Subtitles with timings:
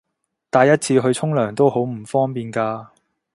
[0.49, 2.87] 帶一次去沖涼都好唔方便㗎